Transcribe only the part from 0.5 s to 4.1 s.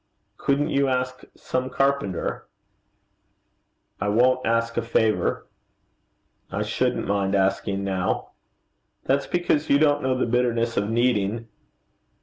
you ask some carpenter?' 'I